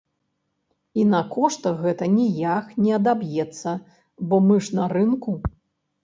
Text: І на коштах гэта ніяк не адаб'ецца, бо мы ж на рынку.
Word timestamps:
І 1.01 1.03
на 1.09 1.17
коштах 1.33 1.75
гэта 1.83 2.07
ніяк 2.13 2.71
не 2.85 2.91
адаб'ецца, 2.99 3.69
бо 4.31 4.35
мы 4.47 4.55
ж 4.69 4.79
на 4.79 4.87
рынку. 4.95 5.35